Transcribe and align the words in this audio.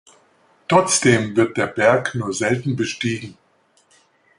Trotzdem 0.67 1.35
wird 1.35 1.57
der 1.57 1.67
Berg 1.67 2.15
nur 2.15 2.33
selten 2.33 2.75
bestiegen. 2.75 3.37